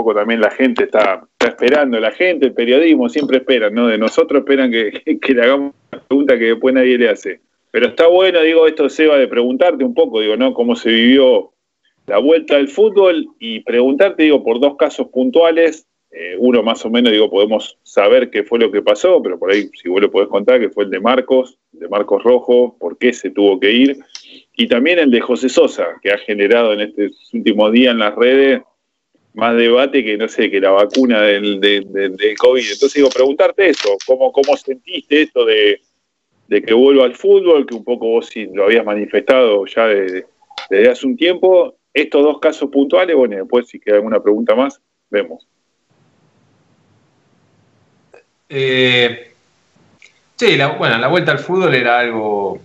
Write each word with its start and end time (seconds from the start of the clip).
poco 0.00 0.14
también 0.14 0.40
la 0.40 0.50
gente 0.50 0.84
está, 0.84 1.28
esperando, 1.38 2.00
la 2.00 2.10
gente, 2.10 2.46
el 2.46 2.54
periodismo 2.54 3.10
siempre 3.10 3.38
espera, 3.38 3.68
¿no? 3.68 3.86
De 3.86 3.98
nosotros 3.98 4.40
esperan 4.40 4.70
que, 4.70 5.02
le 5.34 5.42
hagamos 5.42 5.74
una 5.92 6.02
pregunta 6.02 6.38
que 6.38 6.44
después 6.46 6.74
nadie 6.74 6.96
le 6.96 7.10
hace. 7.10 7.40
Pero 7.70 7.88
está 7.88 8.06
bueno, 8.06 8.40
digo, 8.40 8.66
esto 8.66 8.88
Seba, 8.88 9.18
de 9.18 9.28
preguntarte 9.28 9.84
un 9.84 9.92
poco, 9.92 10.20
digo, 10.20 10.38
¿no? 10.38 10.54
Cómo 10.54 10.74
se 10.74 10.88
vivió 10.88 11.52
la 12.06 12.16
vuelta 12.16 12.56
al 12.56 12.68
fútbol 12.68 13.28
y 13.38 13.60
preguntarte, 13.60 14.22
digo, 14.22 14.42
por 14.42 14.58
dos 14.58 14.76
casos 14.76 15.08
puntuales. 15.08 15.86
Eh, 16.12 16.34
uno 16.38 16.62
más 16.62 16.84
o 16.86 16.90
menos, 16.90 17.12
digo, 17.12 17.30
podemos 17.30 17.78
saber 17.82 18.30
qué 18.30 18.42
fue 18.42 18.58
lo 18.58 18.72
que 18.72 18.80
pasó, 18.80 19.22
pero 19.22 19.38
por 19.38 19.52
ahí, 19.52 19.70
si 19.80 19.88
vos 19.90 20.00
lo 20.00 20.10
podés 20.10 20.28
contar, 20.28 20.58
que 20.58 20.70
fue 20.70 20.84
el 20.84 20.90
de 20.90 20.98
Marcos, 20.98 21.58
de 21.72 21.88
Marcos 21.88 22.24
Rojo, 22.24 22.74
por 22.80 22.96
qué 22.96 23.12
se 23.12 23.30
tuvo 23.30 23.60
que 23.60 23.70
ir. 23.70 23.98
Y 24.56 24.66
también 24.66 24.98
el 24.98 25.10
de 25.10 25.20
José 25.20 25.50
Sosa, 25.50 25.86
que 26.02 26.10
ha 26.10 26.18
generado 26.18 26.72
en 26.72 26.80
estos 26.80 27.32
últimos 27.34 27.70
días 27.70 27.92
en 27.92 27.98
las 27.98 28.14
redes 28.16 28.62
más 29.34 29.56
debate 29.56 30.04
que, 30.04 30.16
no 30.16 30.28
sé, 30.28 30.50
que 30.50 30.60
la 30.60 30.70
vacuna 30.70 31.22
del, 31.22 31.60
COVID. 32.38 32.62
Entonces, 32.62 32.94
digo, 32.94 33.10
preguntarte 33.10 33.68
eso, 33.68 33.96
¿cómo, 34.06 34.32
cómo 34.32 34.56
sentiste 34.56 35.22
esto 35.22 35.44
de, 35.44 35.80
que 36.48 36.74
vuelva 36.74 37.04
al 37.04 37.14
fútbol, 37.14 37.66
que 37.66 37.74
un 37.74 37.84
poco 37.84 38.08
vos 38.08 38.30
lo 38.52 38.64
habías 38.64 38.84
manifestado 38.84 39.64
ya 39.66 39.86
desde 39.86 40.88
hace 40.90 41.06
un 41.06 41.16
tiempo, 41.16 41.76
estos 41.94 42.22
dos 42.22 42.38
casos 42.40 42.70
puntuales, 42.70 43.16
bueno, 43.16 43.36
después 43.36 43.68
si 43.68 43.78
queda 43.78 43.96
alguna 43.96 44.20
pregunta 44.20 44.54
más, 44.54 44.80
vemos. 45.10 45.46
Eh, 48.48 49.32
sí, 50.34 50.58
bueno, 50.76 50.98
la 50.98 51.06
vuelta 51.06 51.32
al 51.32 51.38
fútbol 51.38 51.72
era 51.72 52.00
algo, 52.00 52.60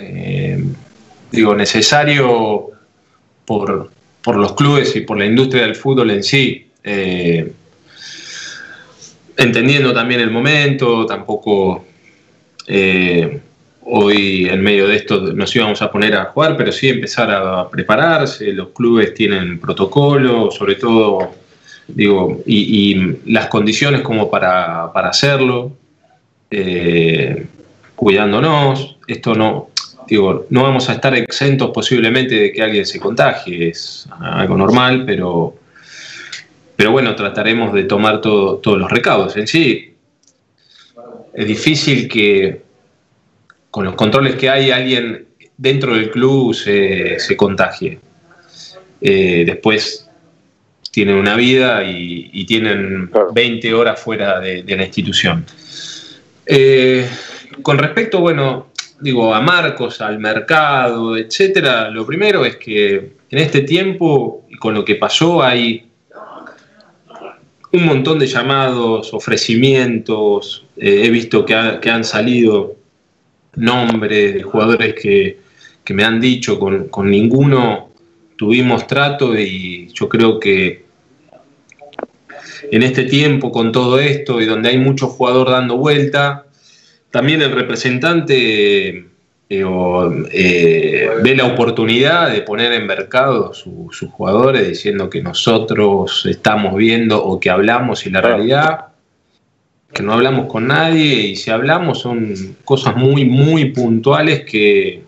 eh, 0.00 0.64
digo, 1.30 1.54
necesario 1.54 2.70
por, 3.44 3.90
los 4.34 4.54
clubes 4.54 4.96
y 4.96 5.02
por 5.02 5.18
la 5.18 5.26
industria 5.26 5.62
del 5.62 5.76
fútbol 5.76 6.10
en 6.10 6.24
sí. 6.24 6.66
Eh, 6.82 7.52
entendiendo 9.36 9.92
también 9.92 10.20
el 10.20 10.30
momento, 10.30 11.06
tampoco 11.06 11.84
hoy 13.88 14.48
en 14.48 14.60
medio 14.62 14.88
de 14.88 14.96
esto 14.96 15.20
nos 15.32 15.54
íbamos 15.54 15.80
a 15.80 15.90
poner 15.90 16.14
a 16.14 16.26
jugar, 16.26 16.56
pero 16.56 16.72
sí 16.72 16.88
empezar 16.88 17.30
a 17.30 17.68
prepararse, 17.68 18.52
los 18.52 18.68
clubes 18.70 19.14
tienen 19.14 19.60
protocolo, 19.60 20.50
sobre 20.50 20.74
todo, 20.74 21.30
digo, 21.86 22.42
y, 22.46 23.16
las 23.26 23.46
condiciones 23.46 24.00
como 24.00 24.28
para, 24.28 24.86
hacerlo, 24.86 25.72
eh, 26.50 27.46
cuidándonos, 27.94 28.96
esto 29.06 29.34
no, 29.34 29.70
digo, 30.06 30.46
no 30.50 30.62
vamos 30.62 30.88
a 30.88 30.94
estar 30.94 31.14
exentos 31.14 31.70
posiblemente 31.72 32.34
de 32.34 32.52
que 32.52 32.62
alguien 32.62 32.86
se 32.86 33.00
contagie, 33.00 33.68
es 33.68 34.08
algo 34.20 34.56
normal, 34.56 35.04
pero, 35.04 35.54
pero 36.76 36.92
bueno, 36.92 37.14
trataremos 37.14 37.72
de 37.72 37.84
tomar 37.84 38.20
todos 38.20 38.78
los 38.78 38.90
recaudos. 38.90 39.36
En 39.36 39.46
sí, 39.46 39.94
es 41.34 41.46
difícil 41.46 42.08
que 42.08 42.62
con 43.70 43.84
los 43.84 43.94
controles 43.94 44.36
que 44.36 44.48
hay, 44.48 44.70
alguien 44.70 45.26
dentro 45.56 45.94
del 45.94 46.10
club 46.10 46.54
se, 46.54 47.36
contagie. 47.36 47.98
Eh, 49.00 49.44
después 49.44 50.08
tienen 50.90 51.16
una 51.16 51.36
vida 51.36 51.84
y, 51.84 52.44
tienen 52.46 53.10
20 53.34 53.74
horas 53.74 54.00
fuera 54.00 54.40
de, 54.40 54.64
la 54.64 54.84
institución. 54.84 55.44
Eh, 56.46 57.06
con 57.60 57.76
respecto, 57.76 58.20
bueno, 58.20 58.68
digo, 59.00 59.34
a 59.34 59.40
Marcos, 59.40 60.00
al 60.00 60.18
mercado, 60.18 61.16
etcétera, 61.16 61.90
lo 61.90 62.06
primero 62.06 62.44
es 62.44 62.56
que 62.56 62.94
en 63.30 63.38
este 63.38 63.62
tiempo, 63.62 64.46
con 64.58 64.74
lo 64.74 64.84
que 64.84 64.94
pasó, 64.96 65.42
hay 65.42 65.86
un 67.72 67.84
montón 67.84 68.18
de 68.18 68.26
llamados, 68.26 69.12
ofrecimientos, 69.12 70.64
eh, 70.76 71.02
he 71.04 71.10
visto 71.10 71.44
que, 71.44 71.78
que 71.80 71.90
han 71.90 72.04
salido 72.04 72.76
nombres 73.56 74.34
de 74.34 74.42
jugadores 74.42 74.94
que, 74.94 75.38
me 75.94 76.04
han 76.04 76.20
dicho, 76.20 76.58
con, 76.58 77.10
ninguno 77.10 77.90
tuvimos 78.36 78.86
trato 78.86 79.36
y 79.38 79.88
yo 79.92 80.08
creo 80.08 80.38
que 80.38 80.84
en 82.70 82.82
este 82.82 83.04
tiempo, 83.04 83.50
con 83.50 83.72
todo 83.72 83.98
esto 83.98 84.40
y 84.40 84.46
donde 84.46 84.68
hay 84.70 84.78
mucho 84.78 85.06
jugador 85.08 85.50
dando 85.50 85.76
vuelta, 85.76 86.45
también 87.16 87.40
el 87.40 87.52
representante 87.52 88.88
eh, 88.88 89.06
eh, 89.48 91.10
ve 91.22 91.34
la 91.34 91.46
oportunidad 91.46 92.30
de 92.30 92.42
poner 92.42 92.74
en 92.74 92.86
mercado 92.86 93.54
sus 93.54 94.10
jugadores 94.10 94.68
diciendo 94.68 95.08
que 95.08 95.22
nosotros 95.22 96.26
estamos 96.26 96.76
viendo 96.76 97.24
o 97.24 97.40
que 97.40 97.48
hablamos 97.48 98.04
y 98.04 98.10
la 98.10 98.20
realidad 98.20 98.88
que 99.94 100.02
no 100.02 100.12
hablamos 100.12 100.44
con 100.44 100.66
nadie 100.66 101.28
y 101.28 101.36
si 101.36 101.50
hablamos 101.50 102.00
son 102.00 102.34
cosas 102.66 102.94
muy, 102.96 103.24
muy 103.24 103.70
puntuales 103.70 104.44
que 104.44 105.02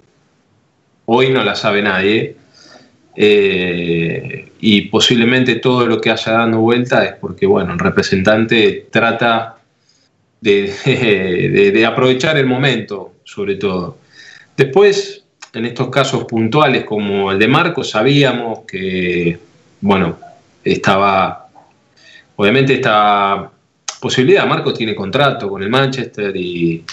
hoy 1.05 1.29
no 1.29 1.45
las 1.45 1.59
sabe 1.59 1.83
nadie. 1.83 2.37
Eh, 3.17 4.49
y 4.61 4.81
posiblemente 4.89 5.57
todo 5.57 5.87
lo 5.87 6.01
que 6.01 6.11
haya 6.11 6.33
dando 6.33 6.61
vuelta 6.61 7.05
es 7.05 7.17
porque, 7.17 7.45
bueno, 7.45 7.75
el 7.75 7.79
representante 7.79 8.87
trata 8.91 9.58
de, 10.41 11.84
aprovechar 11.87 12.37
el 12.38 12.47
momento, 12.47 13.15
sobre 13.25 13.56
todo. 13.56 13.99
Después, 14.56 15.25
en 15.53 15.66
estos 15.66 15.88
casos 15.88 16.25
puntuales 16.25 16.84
como 16.84 17.32
el 17.32 17.38
de 17.38 17.49
Marcos, 17.49 17.91
sabíamos 17.91 18.60
que, 18.66 19.38
bueno, 19.81 20.19
estaba, 20.65 21.49
obviamente 22.37 22.75
estaba 22.75 23.53
posibilidad. 24.00 24.47
Marcos 24.47 24.75
tiene 24.75 24.94
contrato 24.94 25.49
con 25.49 25.62
el 25.62 25.69
Manchester 25.69 26.37
y 26.37 26.84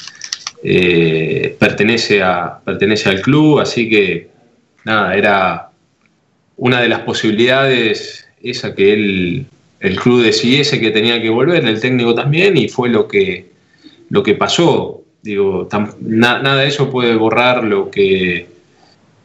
eh, 0.63 1.56
pertenece, 1.59 2.23
a, 2.23 2.59
pertenece 2.63 3.09
al 3.09 3.22
club, 3.22 3.59
así 3.59 3.89
que 3.89 4.29
nada, 4.83 5.16
era 5.16 5.69
una 6.57 6.81
de 6.81 6.89
las 6.89 7.01
posibilidades 7.01 8.27
esa 8.41 8.73
que 8.73 8.94
él, 8.94 9.45
el 9.85 10.00
club 10.00 10.23
decidiese 10.23 10.79
que 10.79 10.91
tenía 10.91 11.22
que 11.22 11.29
volver, 11.29 11.66
el 11.66 11.79
técnico 11.79 12.13
también, 12.13 12.57
y 12.57 12.68
fue 12.68 12.90
lo 12.90 13.07
que, 13.07 13.47
lo 14.09 14.23
que 14.23 14.35
pasó. 14.35 15.01
Digo, 15.22 15.68
nada 16.01 16.56
de 16.56 16.68
eso 16.68 16.90
puede 16.90 17.16
borrar 17.16 17.63
lo 17.63 17.90
que 17.90 18.47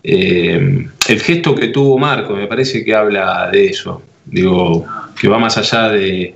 eh, 0.02 0.86
el 1.08 1.20
gesto 1.20 1.54
que 1.54 1.68
tuvo 1.68 1.98
Marco, 1.98 2.34
me 2.34 2.46
parece 2.46 2.84
que 2.84 2.94
habla 2.94 3.50
de 3.50 3.66
eso. 3.66 4.02
Digo, 4.24 4.86
que 5.18 5.28
va 5.28 5.38
más 5.38 5.58
allá 5.58 5.88
de, 5.90 6.34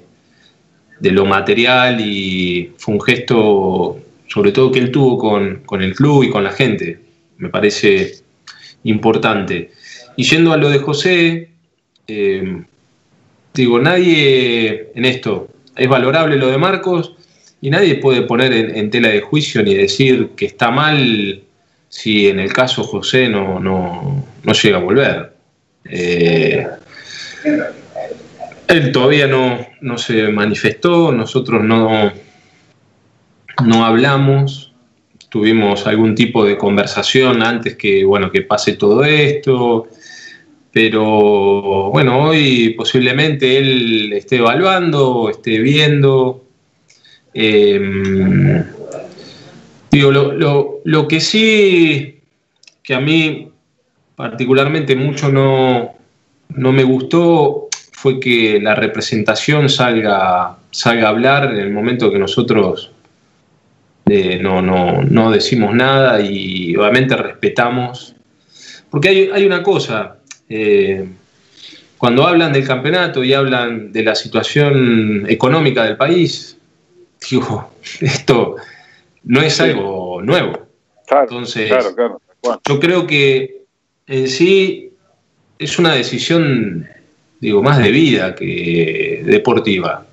de 1.01 1.11
lo 1.11 1.25
material 1.25 2.01
y 2.01 2.73
fue 2.77 2.95
un 2.95 3.01
gesto 3.01 3.99
sobre 4.35 4.53
todo 4.53 4.73
que 4.73 4.81
él 4.81 4.91
tuvo 4.91 5.17
con, 5.17 5.83
el 5.83 5.95
club 5.95 6.25
y 6.25 6.31
con 6.31 6.43
la 6.43 6.51
gente. 6.51 6.99
Me 7.37 7.51
parece 7.51 8.17
importante. 8.83 9.71
Y 10.17 10.25
yendo 10.25 10.53
a 10.53 10.57
lo 10.57 10.71
de 10.71 10.79
José, 10.79 11.51
eh, 12.09 12.63
digo, 13.55 13.79
nadie 13.79 14.91
en 14.95 15.05
esto 15.05 15.49
es 15.77 15.89
valorable 15.89 16.37
lo 16.37 16.49
de 16.49 16.59
Marcos 16.59 17.15
y 17.61 17.71
nadie 17.71 17.97
puede 17.97 18.23
poner 18.23 18.53
en, 18.53 18.91
tela 18.91 19.09
de 19.09 19.21
juicio 19.21 19.63
ni 19.63 19.75
decir 19.75 20.31
que 20.37 20.47
está 20.47 20.71
mal 20.71 21.41
si 21.89 22.29
en 22.29 22.41
el 22.41 22.53
caso 22.53 22.83
José 22.83 23.29
no, 23.29 23.61
no, 23.61 24.53
llega 24.53 24.77
a 24.77 24.81
volver. 24.81 25.33
Eh, 25.85 26.67
él 28.69 28.93
todavía 28.93 29.29
no, 29.29 29.99
se 29.99 30.29
manifestó, 30.29 31.13
nosotros 31.13 31.63
no, 31.63 32.13
no 33.65 33.85
hablamos, 33.85 34.73
tuvimos 35.29 35.87
algún 35.87 36.15
tipo 36.15 36.45
de 36.45 36.59
conversación 36.59 37.43
antes 37.43 37.77
que, 37.77 38.05
bueno, 38.05 38.31
que 38.31 38.43
pase 38.43 38.73
todo 38.73 39.05
esto, 39.05 39.89
pero 40.75 41.91
bueno, 41.93 42.19
hoy 42.19 42.75
posiblemente 42.77 43.59
él 43.59 44.13
esté 44.13 44.39
evaluando, 44.39 45.31
esté 45.31 45.61
viendo. 45.61 46.45
Em, 47.33 48.65
digo, 49.91 50.11
lo, 50.11 50.81
lo, 50.85 51.09
que 51.09 51.21
sí, 51.21 52.19
que 52.83 52.95
a 52.95 53.01
mí 53.01 53.49
particularmente 54.17 54.97
mucho 54.97 55.31
no, 55.31 55.95
no 56.49 56.73
me 56.73 56.83
gustó 56.83 57.69
fue 57.93 58.19
que 58.19 58.61
la 58.61 58.75
representación 58.75 59.69
salga, 59.69 60.57
salga 60.73 61.07
a 61.07 61.11
hablar 61.11 61.53
en 61.53 61.61
el 61.61 61.71
momento 61.71 62.11
que 62.11 62.19
nosotros 62.19 62.91
eh, 64.07 64.41
no, 64.43 65.31
decimos 65.31 65.73
nada 65.73 66.21
y 66.21 66.75
obviamente 66.77 67.17
respetamos. 67.17 68.15
Porque 68.91 69.31
hay, 69.33 69.47
una 69.47 69.63
cosa, 69.63 70.19
eh, 70.49 71.09
cuando 71.99 72.27
hablan 72.27 72.53
del 72.53 72.67
campeonato 72.67 73.25
y 73.25 73.33
hablan 73.33 73.93
de 73.93 74.03
la 74.03 74.15
situación 74.15 75.25
económica 75.29 75.85
del 75.85 75.97
país, 75.97 76.57
digo, 77.31 77.71
esto 78.01 78.57
no 79.25 79.41
es 79.41 79.61
algo 79.61 80.21
nuevo. 80.23 80.67
Entonces, 81.11 81.73
yo 82.67 82.81
creo 82.81 83.07
que 83.07 83.63
en 84.07 84.29
sí 84.29 84.91
es 85.59 85.79
una 85.79 85.95
decisión 85.95 86.89
digo, 87.45 87.63
más 87.63 87.79
de 87.79 87.91
vida 87.91 88.35
que 88.35 89.23
deportiva. 89.25 90.07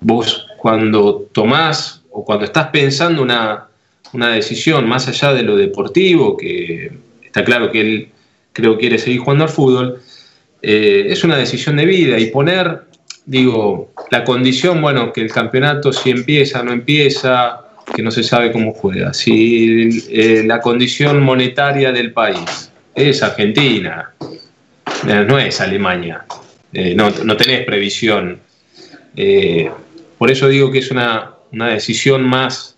Vos 0.00 0.46
cuando 0.58 1.28
tomás 1.32 2.02
o 2.10 2.24
cuando 2.24 2.46
estás 2.46 2.68
pensando 2.68 3.22
una, 3.22 3.68
una 4.12 4.30
decisión 4.30 4.88
más 4.88 5.06
allá 5.06 5.34
de 5.34 5.42
lo 5.42 5.56
deportivo, 5.56 6.36
que 6.36 6.92
está 7.22 7.44
claro 7.44 7.70
que 7.70 7.80
él 7.80 8.08
creo 8.56 8.78
quiere 8.78 8.98
seguir 8.98 9.20
jugando 9.20 9.44
al 9.44 9.50
fútbol, 9.50 10.00
eh, 10.62 11.06
es 11.10 11.22
una 11.24 11.36
decisión 11.36 11.76
de 11.76 11.84
vida 11.84 12.18
y 12.18 12.30
poner, 12.30 12.84
digo, 13.26 13.92
la 14.10 14.24
condición, 14.24 14.80
bueno, 14.80 15.12
que 15.12 15.20
el 15.20 15.30
campeonato 15.30 15.92
si 15.92 16.08
empieza, 16.08 16.62
no 16.62 16.72
empieza, 16.72 17.60
que 17.94 18.02
no 18.02 18.10
se 18.10 18.22
sabe 18.22 18.52
cómo 18.52 18.72
juega, 18.72 19.12
si 19.12 20.06
eh, 20.08 20.42
la 20.46 20.62
condición 20.62 21.22
monetaria 21.22 21.92
del 21.92 22.14
país 22.14 22.72
es 22.94 23.22
Argentina, 23.22 24.12
eh, 25.06 25.24
no 25.28 25.38
es 25.38 25.60
Alemania, 25.60 26.24
no, 26.94 27.10
no, 27.10 27.36
tenés 27.36 27.64
previsión. 27.64 28.40
por 30.18 30.30
eso 30.30 30.48
digo 30.48 30.70
que 30.70 30.78
es 30.78 30.90
una, 30.90 31.32
una 31.52 31.68
decisión 31.68 32.22
más 32.22 32.76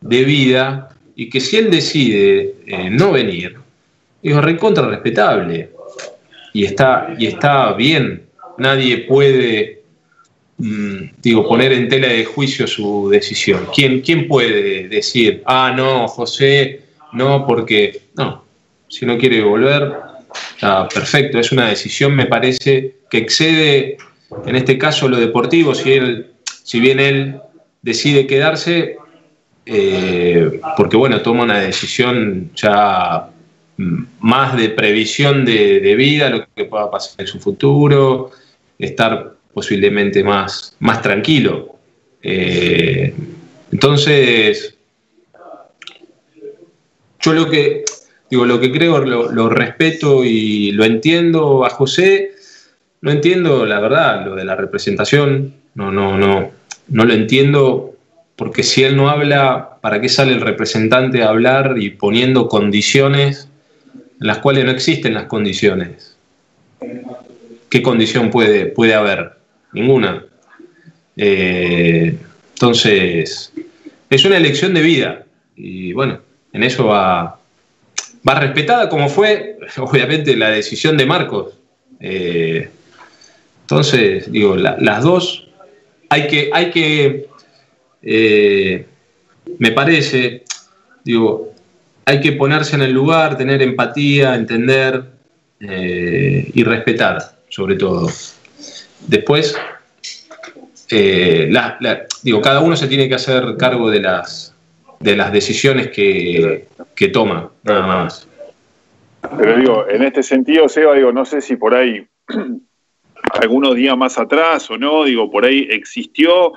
de 0.00 0.24
vida 0.24 0.88
y 1.14 1.28
que 1.28 1.40
si 1.40 1.56
él 1.56 1.70
decide 1.70 2.54
no 2.90 3.12
venir, 3.12 3.62
digo, 4.22 4.40
recontra 4.40 4.86
respetable 4.86 5.70
y 6.52 6.64
está, 6.64 7.14
y 7.18 7.26
está 7.26 7.72
bien. 7.72 8.22
Nadie 8.58 8.98
puede, 8.98 9.82
mm, 10.58 10.96
digo, 11.22 11.48
poner 11.48 11.72
en 11.72 11.88
tela 11.88 12.08
de 12.08 12.24
juicio 12.24 12.66
su 12.66 13.08
decisión. 13.10 13.68
¿Quién, 13.74 14.00
¿Quién 14.00 14.28
puede 14.28 14.88
decir, 14.88 15.42
ah, 15.46 15.72
no, 15.74 16.06
José, 16.08 16.82
no, 17.12 17.46
porque, 17.46 18.02
no, 18.16 18.44
si 18.88 19.06
no 19.06 19.18
quiere 19.18 19.42
volver, 19.42 19.92
está 20.54 20.88
perfecto. 20.88 21.38
Es 21.38 21.52
una 21.52 21.68
decisión, 21.68 22.14
me 22.14 22.26
parece, 22.26 22.96
que 23.10 23.18
excede, 23.18 23.96
en 24.46 24.56
este 24.56 24.78
caso, 24.78 25.08
lo 25.08 25.18
deportivo. 25.18 25.74
Si, 25.74 25.92
él, 25.92 26.26
si 26.62 26.80
bien 26.80 27.00
él 27.00 27.36
decide 27.80 28.26
quedarse, 28.26 28.96
eh, 29.64 30.60
porque 30.76 30.96
bueno, 30.96 31.20
toma 31.22 31.44
una 31.44 31.60
decisión 31.60 32.50
ya 32.54 33.28
más 33.76 34.56
de 34.56 34.70
previsión 34.70 35.44
de, 35.44 35.94
vida, 35.96 36.28
lo 36.30 36.46
que 36.54 36.64
pueda 36.64 36.90
pasar 36.90 37.22
en 37.22 37.26
su 37.26 37.40
futuro, 37.40 38.30
estar 38.78 39.34
posiblemente 39.52 40.22
más, 40.22 40.76
más 40.80 41.02
tranquilo. 41.02 41.76
Eh, 42.22 43.14
entonces, 43.70 44.76
yo 47.20 47.32
lo 47.32 47.48
que 47.48 47.84
digo, 48.32 48.46
lo 48.46 48.58
que 48.58 48.72
creo, 48.72 48.98
lo, 49.00 49.48
respeto 49.50 50.24
y 50.24 50.72
lo 50.72 50.84
entiendo 50.84 51.66
a 51.66 51.70
José, 51.70 52.32
no 53.02 53.10
entiendo 53.10 53.66
la 53.66 53.78
verdad, 53.78 54.24
lo 54.24 54.34
de 54.34 54.44
la 54.44 54.56
representación, 54.56 55.54
no, 55.74 55.92
no, 55.92 56.16
no, 56.16 56.50
no 56.88 57.04
lo 57.04 57.12
entiendo, 57.12 57.94
porque 58.36 58.62
si 58.62 58.84
él 58.84 58.96
no 58.96 59.10
habla, 59.10 59.76
¿para 59.82 60.00
qué 60.00 60.08
sale 60.08 60.32
el 60.32 60.40
representante 60.40 61.22
a 61.22 61.28
hablar 61.28 61.74
y 61.78 61.90
poniendo 61.90 62.48
condiciones 62.48 63.50
en 64.22 64.28
las 64.28 64.38
cuales 64.38 64.64
no 64.64 64.70
existen 64.70 65.14
las 65.14 65.24
condiciones. 65.24 66.16
¿Qué 67.68 67.82
condición 67.82 68.30
puede, 68.30 68.66
puede 68.66 68.94
haber? 68.94 69.32
Ninguna. 69.72 70.24
Eh, 71.16 72.16
entonces, 72.54 73.52
es 74.08 74.24
una 74.24 74.36
elección 74.36 74.74
de 74.74 74.82
vida. 74.82 75.26
Y 75.56 75.92
bueno, 75.92 76.20
en 76.52 76.62
eso 76.62 76.86
va, 76.86 77.40
va 78.26 78.40
respetada 78.40 78.88
como 78.88 79.08
fue, 79.08 79.58
obviamente, 79.78 80.36
la 80.36 80.50
decisión 80.50 80.96
de 80.96 81.06
Marcos. 81.06 81.54
Eh, 81.98 82.68
entonces, 83.62 84.30
digo, 84.30 84.54
las 84.54 85.02
dos 85.02 85.48
hay 86.10 86.28
que, 86.28 86.50
hay 86.52 86.70
que 86.70 87.26
eh, 88.02 88.86
me 89.58 89.72
parece, 89.72 90.44
digo, 91.02 91.51
hay 92.04 92.20
que 92.20 92.32
ponerse 92.32 92.76
en 92.76 92.82
el 92.82 92.92
lugar, 92.92 93.36
tener 93.36 93.62
empatía, 93.62 94.34
entender 94.34 95.04
eh, 95.60 96.50
y 96.52 96.64
respetar, 96.64 97.18
sobre 97.48 97.76
todo. 97.76 98.08
Después, 99.06 99.56
eh, 100.90 101.52
digo, 102.22 102.40
cada 102.40 102.60
uno 102.60 102.76
se 102.76 102.88
tiene 102.88 103.08
que 103.08 103.14
hacer 103.14 103.56
cargo 103.56 103.90
de 103.90 104.00
las, 104.00 104.54
de 105.00 105.16
las 105.16 105.32
decisiones 105.32 105.88
que, 105.90 106.66
toma, 107.12 107.50
nada 107.62 107.86
más. 107.86 108.28
Pero 109.38 109.56
digo, 109.56 109.86
en 109.88 110.02
este 110.02 110.22
sentido, 110.22 110.68
Seba, 110.68 110.94
digo, 110.94 111.12
no 111.12 111.24
sé 111.24 111.40
si 111.40 111.56
por 111.56 111.74
ahí 111.74 112.04
algunos 113.40 113.76
días 113.76 113.96
más 113.96 114.18
atrás 114.18 114.68
o 114.70 114.78
no, 114.78 115.04
digo, 115.04 115.30
por 115.30 115.44
ahí 115.44 115.68
existió 115.70 116.52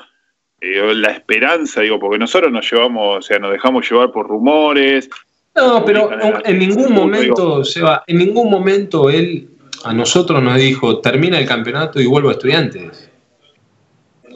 eh, 0.62 0.94
la 0.96 1.12
esperanza, 1.12 1.82
digo, 1.82 2.00
porque 2.00 2.18
nosotros 2.18 2.52
nos 2.52 2.70
llevamos, 2.72 3.20
o 3.20 3.22
sea, 3.22 3.38
nos 3.38 3.52
dejamos 3.52 3.90
llevar 3.90 4.12
por 4.12 4.28
rumores, 4.28 5.10
no, 5.56 5.86
pero 5.86 6.10
en 6.44 6.60
ningún 6.60 6.94
momento, 6.94 7.64
Seba, 7.64 8.04
en 8.08 8.18
ningún 8.18 8.50
momento 8.50 9.10
él 9.10 9.50
a 9.84 9.94
nosotros 9.94 10.42
nos 10.42 10.58
dijo, 10.58 11.00
termina 11.00 11.38
el 11.38 11.48
campeonato 11.48 12.02
y 12.02 12.08
vuelvo 12.08 12.30
a 12.30 12.34
estudiantes. 12.34 13.10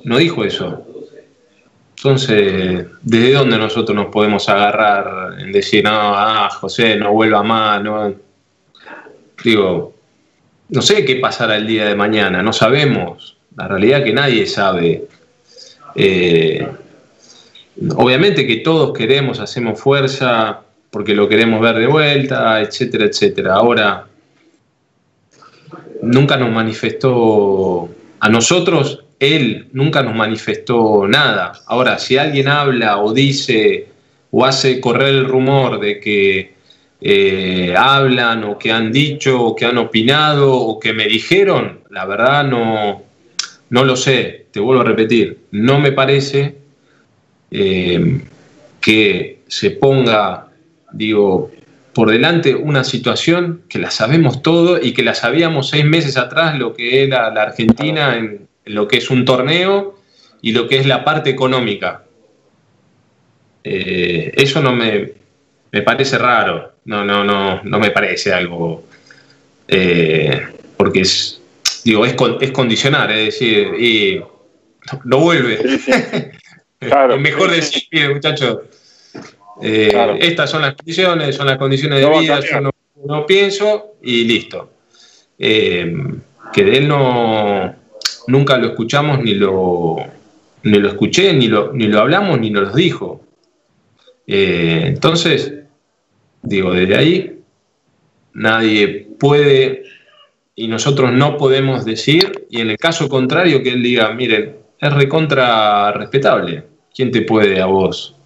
No 0.03 0.17
dijo 0.17 0.43
eso. 0.43 0.85
Entonces, 1.97 2.85
¿desde 3.01 3.33
dónde 3.33 3.57
nosotros 3.57 3.95
nos 3.95 4.07
podemos 4.07 4.47
agarrar 4.47 5.39
en 5.39 5.51
decir, 5.51 5.83
no, 5.83 5.91
ah, 5.91 6.49
José, 6.49 6.95
no 6.95 7.11
vuelva 7.13 7.43
más? 7.43 7.83
No? 7.83 8.13
Digo, 9.43 9.95
no 10.69 10.81
sé 10.81 11.03
qué 11.03 11.15
pasará 11.15 11.57
el 11.57 11.67
día 11.67 11.85
de 11.85 11.95
mañana, 11.95 12.41
no 12.41 12.53
sabemos. 12.53 13.37
La 13.57 13.67
realidad 13.67 13.99
es 13.99 14.05
que 14.05 14.13
nadie 14.13 14.45
sabe. 14.45 15.07
Eh, 15.95 16.65
obviamente 17.95 18.47
que 18.47 18.57
todos 18.57 18.97
queremos, 18.97 19.39
hacemos 19.39 19.79
fuerza 19.79 20.61
porque 20.89 21.15
lo 21.15 21.27
queremos 21.27 21.61
ver 21.61 21.77
de 21.77 21.87
vuelta, 21.87 22.61
etcétera, 22.61 23.05
etcétera. 23.05 23.53
Ahora, 23.53 24.07
nunca 26.01 26.37
nos 26.37 26.51
manifestó, 26.51 27.89
a 28.19 28.29
nosotros, 28.29 29.03
él 29.19 29.67
nunca 29.73 30.01
nos 30.01 30.15
manifestó 30.15 31.07
nada. 31.07 31.53
Ahora, 31.67 31.99
si 31.99 32.17
alguien 32.17 32.47
habla 32.47 32.99
o 32.99 33.13
dice 33.13 33.87
o 34.31 34.45
hace 34.45 34.79
correr 34.79 35.09
el 35.09 35.25
rumor 35.25 35.79
de 35.79 35.99
que 35.99 36.53
eh, 37.01 37.73
hablan 37.77 38.43
o 38.43 38.57
que 38.57 38.71
han 38.71 38.91
dicho 38.91 39.41
o 39.41 39.55
que 39.55 39.65
han 39.65 39.77
opinado 39.77 40.53
o 40.53 40.79
que 40.79 40.93
me 40.93 41.07
dijeron, 41.07 41.79
la 41.89 42.05
verdad 42.05 42.45
no, 42.45 43.03
no 43.69 43.83
lo 43.83 43.95
sé, 43.95 44.47
te 44.51 44.59
vuelvo 44.59 44.81
a 44.81 44.85
repetir, 44.85 45.39
no 45.51 45.79
me 45.79 45.91
parece 45.91 46.55
eh, 47.51 48.21
que 48.79 49.39
se 49.47 49.71
ponga 49.71 50.48
digo, 50.91 51.51
por 51.93 52.11
delante 52.11 52.55
una 52.55 52.83
situación 52.83 53.63
que 53.67 53.79
la 53.79 53.91
sabemos 53.91 54.41
todo 54.41 54.79
y 54.81 54.93
que 54.93 55.03
la 55.03 55.13
sabíamos 55.13 55.69
seis 55.69 55.85
meses 55.85 56.17
atrás 56.17 56.57
lo 56.57 56.73
que 56.73 57.03
era 57.03 57.29
la 57.33 57.43
Argentina 57.43 58.15
en, 58.15 58.47
lo 58.65 58.87
que 58.87 58.97
es 58.97 59.09
un 59.09 59.25
torneo 59.25 59.99
y 60.41 60.51
lo 60.51 60.67
que 60.67 60.77
es 60.77 60.85
la 60.85 61.03
parte 61.03 61.29
económica. 61.29 62.03
Eh, 63.63 64.31
eso 64.35 64.61
no 64.61 64.73
me, 64.73 65.11
me, 65.71 65.81
parece 65.81 66.17
raro, 66.17 66.75
no, 66.85 67.03
no, 67.03 67.23
no, 67.23 67.61
no 67.63 67.79
me 67.79 67.91
parece 67.91 68.31
algo, 68.31 68.85
eh, 69.67 70.41
porque 70.77 71.01
es, 71.01 71.41
digo, 71.83 72.05
es, 72.05 72.15
es 72.41 72.51
condicionar, 72.51 73.11
es 73.11 73.25
decir, 73.25 73.73
y 73.77 74.21
lo 75.03 75.19
vuelve. 75.19 75.59
es 76.79 77.19
mejor 77.19 77.51
decir, 77.51 78.13
muchachos, 78.13 78.59
eh, 79.61 80.17
estas 80.19 80.49
son 80.49 80.61
las 80.61 80.75
condiciones, 80.75 81.35
son 81.35 81.47
las 81.47 81.57
condiciones 81.57 81.99
de 81.99 82.19
vida, 82.19 82.39
yo 82.39 82.71
no, 83.05 83.25
pienso 83.25 83.95
y 84.01 84.25
listo. 84.25 84.71
Eh, 85.37 85.93
que 86.51 86.63
de 86.63 86.77
él 86.77 86.87
no 86.87 87.75
nunca 88.27 88.57
lo 88.57 88.67
escuchamos 88.67 89.19
ni 89.21 89.33
lo, 89.33 89.97
ni 90.63 90.79
lo 90.79 90.87
escuché, 90.89 91.33
ni 91.33 91.47
lo, 91.47 91.73
ni 91.73 91.87
lo 91.87 91.99
hablamos, 91.99 92.39
ni 92.39 92.49
nos 92.49 92.73
dijo. 92.75 93.21
Eh, 94.27 94.83
entonces, 94.85 95.53
digo, 96.41 96.71
desde 96.71 96.95
ahí 96.95 97.39
nadie 98.33 99.07
puede 99.19 99.83
y 100.55 100.67
nosotros 100.67 101.11
no 101.13 101.37
podemos 101.37 101.85
decir, 101.85 102.45
y 102.49 102.61
en 102.61 102.69
el 102.69 102.77
caso 102.77 103.07
contrario 103.07 103.63
que 103.63 103.69
él 103.69 103.81
diga, 103.81 104.11
miren, 104.11 104.57
es 104.79 104.93
recontra 104.93 105.91
respetable. 105.93 106.63
¿Quién 106.93 107.11
te 107.11 107.21
puede 107.21 107.61
a 107.61 107.65
vos 107.65 108.18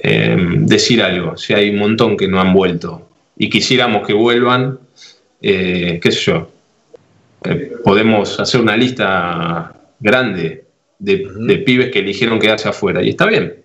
Em, 0.00 0.64
decir 0.66 1.02
algo, 1.02 1.36
si 1.36 1.54
hay 1.54 1.70
un 1.70 1.78
montón 1.78 2.16
que 2.16 2.28
no 2.28 2.40
han 2.40 2.52
vuelto 2.52 3.08
y 3.36 3.50
quisiéramos 3.50 4.06
que 4.06 4.12
vuelvan, 4.12 4.78
eh, 5.42 5.98
qué 6.00 6.12
sé 6.12 6.20
yo, 6.20 6.50
eh, 7.44 7.72
podemos 7.82 8.38
hacer 8.38 8.60
una 8.60 8.76
lista 8.76 9.74
grande 9.98 10.64
de, 11.00 11.62
pibes 11.66 11.90
que 11.90 11.98
eligieron 11.98 12.38
quedarse 12.38 12.68
afuera 12.68 13.02
y 13.02 13.10
está 13.10 13.26
bien. 13.26 13.56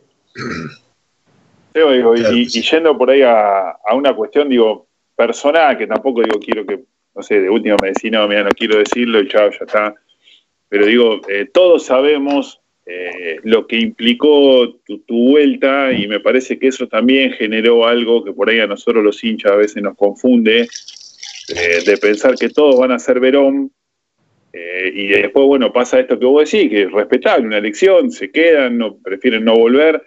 y, 1.76 2.62
yendo 2.62 2.98
por 2.98 3.12
ahí 3.12 3.22
a, 3.22 3.76
una 3.94 4.16
cuestión, 4.16 4.50
digo, 4.50 4.88
personal, 5.16 5.78
que 5.78 5.86
tampoco 5.86 6.22
digo 6.22 6.40
quiero 6.40 6.66
que 6.66 6.84
no 7.16 7.22
sé, 7.22 7.42
de 7.42 7.50
última 7.50 7.76
medicina, 7.80 8.22
no, 8.22 8.28
mira, 8.28 8.44
no 8.44 8.50
quiero 8.50 8.80
decirlo 8.80 9.22
y 9.22 9.28
chao, 9.28 9.52
ya 9.52 9.66
está. 9.66 9.94
Pero 10.68 10.88
digo, 10.88 11.22
eh, 11.30 11.48
todos 11.54 11.86
sabemos 11.86 12.60
eh, 12.86 13.40
lo 13.44 13.66
que 13.66 13.78
implicó 13.78 14.76
tu, 14.86 15.02
vuelta 15.08 15.92
y 15.94 16.08
me 16.08 16.20
parece 16.20 16.60
que 16.60 16.68
eso 16.68 16.88
también 16.88 17.32
generó 17.32 17.86
algo 17.86 18.24
que 18.24 18.34
por 18.34 18.50
ahí 18.50 18.60
a 18.60 18.68
nosotros 18.68 19.04
los 19.04 19.24
hinchas 19.24 19.52
a 19.52 19.56
veces 19.56 19.82
nos 19.82 19.96
confunde, 19.96 20.62
eh, 20.62 21.84
de 21.86 21.98
pensar 21.98 22.36
que 22.36 22.50
todos 22.50 22.78
van 22.80 22.92
a 22.92 23.00
ser 23.00 23.20
Verón. 23.20 23.72
y 24.54 25.08
después, 25.08 25.48
bueno, 25.48 25.74
pasa 25.74 26.00
esto 26.00 26.20
que 26.20 26.26
vos 26.26 26.50
decís, 26.50 26.70
que 26.70 26.84
es 26.84 26.92
respetable, 26.92 27.48
una 27.48 27.58
elección, 27.58 28.12
se 28.12 28.32
quedan, 28.32 28.78
no, 28.78 28.98
prefieren 28.98 29.44
no 29.44 29.56
volver 29.56 30.02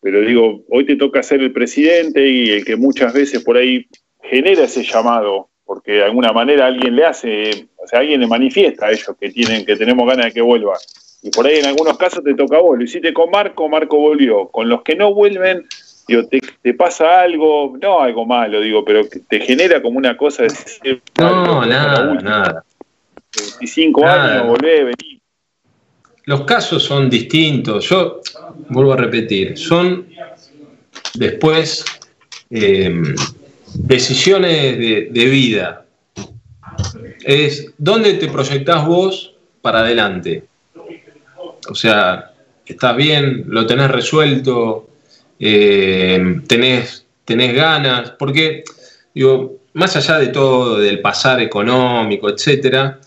pero 0.00 0.22
digo, 0.22 0.64
hoy 0.68 0.86
te 0.86 0.96
toca 0.96 1.22
ser 1.22 1.40
el 1.42 1.52
presidente 1.52 2.26
y 2.26 2.50
el 2.50 2.64
que 2.64 2.76
muchas 2.76 3.12
veces 3.12 3.44
por 3.44 3.56
ahí 3.56 3.86
genera 4.22 4.64
ese 4.64 4.82
llamado, 4.82 5.50
porque 5.64 5.92
de 5.92 6.04
alguna 6.04 6.32
manera 6.32 6.66
alguien 6.66 6.96
le 6.96 7.04
hace, 7.04 7.68
o 7.76 7.86
sea, 7.86 8.00
alguien 8.00 8.20
le 8.20 8.26
manifiesta 8.26 8.86
a 8.86 8.92
ellos 8.92 9.14
que 9.20 9.30
tienen, 9.30 9.64
que 9.64 9.76
tenemos 9.76 10.06
ganas 10.06 10.26
de 10.26 10.32
que 10.32 10.40
vuelva. 10.40 10.78
Y 11.22 11.30
por 11.30 11.46
ahí 11.46 11.58
en 11.58 11.66
algunos 11.66 11.98
casos 11.98 12.24
te 12.24 12.34
toca 12.34 12.56
a 12.56 12.60
vos, 12.60 12.78
lo 12.78 12.84
hiciste 12.84 13.12
con 13.12 13.30
Marco, 13.30 13.68
Marco 13.68 13.96
volvió. 13.98 14.48
Con 14.48 14.68
los 14.68 14.82
que 14.82 14.96
no 14.96 15.12
vuelven, 15.12 15.66
digo, 16.08 16.22
te, 16.26 16.74
pasa 16.74 17.20
algo, 17.20 17.76
no 17.80 18.00
algo 18.00 18.24
malo, 18.24 18.60
digo, 18.60 18.84
pero 18.84 19.02
te 19.28 19.40
genera 19.40 19.82
como 19.82 19.98
una 19.98 20.16
cosa 20.16 20.44
de... 20.44 21.00
No, 21.18 21.66
nada, 21.66 22.14
nada. 22.14 22.64
25 23.58 24.06
años, 24.06 24.46
volvé, 24.46 24.84
vení, 24.84 25.20
los 26.30 26.42
casos 26.42 26.84
son 26.84 27.10
distintos. 27.10 27.88
Yo 27.88 28.20
vuelvo 28.68 28.92
a 28.92 28.96
repetir, 28.96 29.58
son 29.58 30.06
después 31.14 31.84
em, 32.50 33.16
decisiones 33.74 34.78
de, 34.78 35.26
vida. 35.26 35.86
Es 37.24 37.72
dónde 37.78 38.14
te 38.14 38.28
proyectás 38.28 38.86
vos 38.86 39.34
para 39.60 39.80
adelante. 39.80 40.44
O 41.68 41.74
sea, 41.74 42.32
estás 42.64 42.96
bien, 42.96 43.44
lo 43.48 43.66
tenés 43.66 43.90
resuelto, 43.90 44.88
em, 45.38 46.44
tenés, 46.44 47.06
tenés 47.24 47.54
ganas, 47.54 48.12
porque, 48.18 48.64
digo, 49.14 49.58
más 49.74 49.96
allá 49.96 50.18
de 50.18 50.28
todo, 50.28 50.78
del 50.78 51.00
pasar 51.00 51.40
económico, 51.40 52.28
etcétera, 52.28 52.98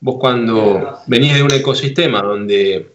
vos 0.00 0.16
cuando 0.18 0.98
venís 1.06 1.34
de 1.34 1.42
un 1.42 1.52
ecosistema 1.52 2.22
donde 2.22 2.86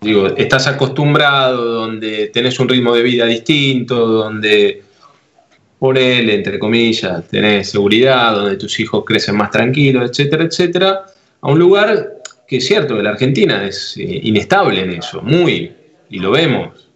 digo, 0.00 0.28
estás 0.36 0.66
acostumbrado, 0.66 1.64
donde 1.64 2.28
tenés 2.28 2.58
un 2.60 2.68
ritmo 2.68 2.94
de 2.94 3.02
vida 3.02 3.26
distinto, 3.26 4.06
donde 4.06 4.82
por 5.78 5.98
él, 5.98 6.30
entre 6.30 6.58
comillas, 6.58 7.26
tenés 7.28 7.70
seguridad, 7.70 8.34
donde 8.34 8.56
tus 8.56 8.78
hijos 8.80 9.04
crecen 9.04 9.36
más 9.36 9.50
tranquilos, 9.50 10.10
etcétera, 10.10 10.44
etcétera, 10.44 11.06
a 11.40 11.50
un 11.50 11.58
lugar 11.58 12.15
que 12.46 12.58
es 12.58 12.66
cierto 12.66 12.96
que 12.96 13.02
la 13.02 13.10
Argentina 13.10 13.66
es 13.66 13.96
eh, 13.96 14.20
inestable 14.22 14.82
en 14.82 14.92
eso, 14.94 15.22
muy, 15.22 15.72
y 16.08 16.18
lo 16.18 16.30
vemos. 16.30 16.88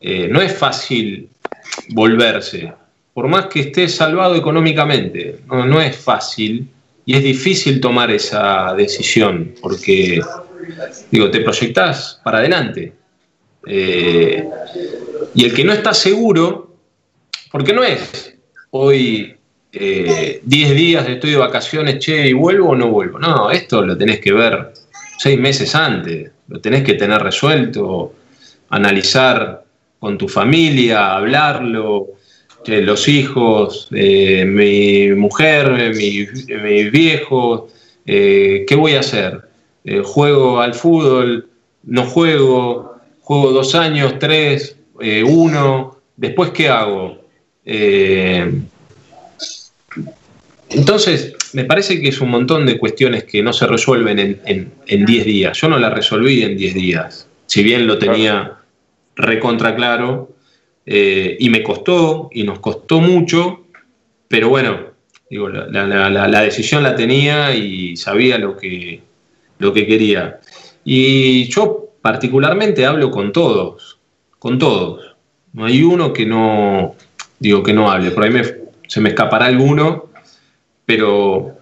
Eh, 0.00 0.28
no 0.28 0.40
es 0.40 0.56
fácil 0.56 1.28
volverse, 1.90 2.72
por 3.12 3.28
más 3.28 3.46
que 3.46 3.60
estés 3.60 3.94
salvado 3.94 4.36
económicamente, 4.36 5.40
no, 5.46 5.66
no 5.66 5.80
es 5.80 5.96
fácil 5.96 6.68
y 7.04 7.14
es 7.16 7.22
difícil 7.22 7.80
tomar 7.80 8.10
esa 8.10 8.72
decisión 8.74 9.54
porque, 9.60 10.20
digo, 11.10 11.30
te 11.30 11.40
proyectás 11.40 12.20
para 12.22 12.38
adelante. 12.38 12.92
Eh, 13.66 14.48
y 15.34 15.44
el 15.44 15.52
que 15.52 15.64
no 15.64 15.72
está 15.72 15.92
seguro, 15.92 16.76
porque 17.50 17.72
no 17.72 17.82
es 17.82 18.38
hoy 18.70 19.36
10 19.72 19.82
eh, 19.82 20.74
días 20.74 21.08
estoy 21.08 21.30
de 21.30 21.36
vacaciones, 21.36 21.98
che, 22.00 22.28
y 22.28 22.32
vuelvo 22.32 22.70
o 22.70 22.76
no 22.76 22.88
vuelvo. 22.88 23.18
No, 23.18 23.50
esto 23.50 23.82
lo 23.82 23.96
tenés 23.96 24.20
que 24.20 24.32
ver 24.32 24.72
seis 25.18 25.38
meses 25.38 25.74
antes, 25.74 26.30
lo 26.48 26.60
tenés 26.60 26.82
que 26.82 26.94
tener 26.94 27.22
resuelto, 27.22 28.14
analizar 28.70 29.64
con 29.98 30.18
tu 30.18 30.28
familia, 30.28 31.14
hablarlo, 31.14 32.08
los 32.66 33.08
hijos, 33.08 33.88
eh, 33.92 34.44
mi 34.44 35.14
mujer, 35.14 35.94
mis 35.94 36.46
mi 36.48 36.90
viejos, 36.90 37.72
eh, 38.06 38.64
¿qué 38.66 38.74
voy 38.74 38.94
a 38.94 39.00
hacer? 39.00 39.42
¿Juego 40.04 40.60
al 40.60 40.74
fútbol? 40.74 41.48
¿No 41.84 42.04
juego? 42.04 42.96
¿Juego 43.20 43.52
dos 43.52 43.74
años, 43.74 44.18
tres, 44.18 44.76
uno? 45.24 45.96
¿Después 46.16 46.50
qué 46.50 46.68
hago? 46.68 47.18
Entonces, 50.70 51.34
me 51.52 51.64
parece 51.64 52.00
que 52.00 52.08
es 52.08 52.20
un 52.20 52.30
montón 52.30 52.64
de 52.66 52.78
cuestiones 52.78 53.24
que 53.24 53.42
no 53.42 53.52
se 53.52 53.66
resuelven 53.66 54.40
en 54.44 55.04
10 55.04 55.24
días. 55.24 55.58
Yo 55.60 55.68
no 55.68 55.78
las 55.78 55.92
resolví 55.92 56.42
en 56.42 56.56
10 56.56 56.74
días, 56.74 57.28
si 57.46 57.62
bien 57.62 57.86
lo 57.86 57.98
tenía 57.98 58.60
recontra 59.16 59.74
claro 59.74 60.30
eh, 60.86 61.36
y 61.38 61.50
me 61.50 61.62
costó, 61.62 62.30
y 62.32 62.42
nos 62.42 62.58
costó 62.60 63.00
mucho, 63.00 63.66
pero 64.28 64.48
bueno, 64.48 64.78
digo, 65.28 65.48
la, 65.48 66.42
decisión 66.42 66.82
la 66.82 66.96
tenía 66.96 67.54
y 67.54 67.96
sabía 67.96 68.38
lo 68.38 68.56
que, 68.56 69.00
lo 69.58 69.72
que 69.72 69.86
quería. 69.86 70.40
Y 70.84 71.44
yo 71.48 71.90
particularmente 72.00 72.86
hablo 72.86 73.10
con 73.10 73.32
todos, 73.32 73.98
con 74.38 74.58
todos. 74.58 75.14
No 75.52 75.66
hay 75.66 75.82
uno 75.82 76.12
que 76.12 76.26
no, 76.26 76.94
digo, 77.38 77.62
que 77.62 77.72
no 77.72 77.90
hable. 77.90 78.10
Por 78.10 78.24
ahí 78.24 78.32
se 78.88 79.00
me 79.00 79.10
escapará 79.10 79.46
alguno, 79.46 80.09
pero 80.90 81.56